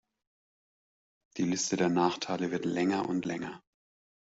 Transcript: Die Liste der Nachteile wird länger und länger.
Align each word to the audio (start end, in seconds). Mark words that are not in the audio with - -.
Die 1.37 1.43
Liste 1.43 1.77
der 1.77 1.87
Nachteile 1.89 2.49
wird 2.49 2.65
länger 2.65 3.07
und 3.07 3.23
länger. 3.23 3.61